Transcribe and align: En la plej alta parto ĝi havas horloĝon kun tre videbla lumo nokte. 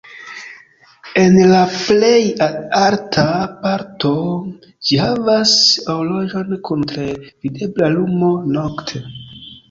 En 1.23 1.35
la 1.49 1.57
plej 1.73 2.21
alta 2.77 3.25
parto 3.65 4.13
ĝi 4.87 4.97
havas 5.01 5.51
horloĝon 5.89 6.57
kun 6.69 6.87
tre 6.93 7.05
videbla 7.45 7.91
lumo 7.97 8.31
nokte. 8.57 9.03